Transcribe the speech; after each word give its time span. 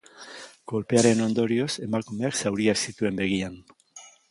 Kolpearen 0.71 1.21
ondorioz, 1.25 1.69
emakumeak 1.87 2.41
zauriak 2.41 2.83
zituen 2.87 3.23
begian. 3.23 3.63